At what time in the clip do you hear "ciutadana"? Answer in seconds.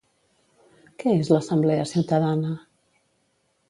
1.93-2.59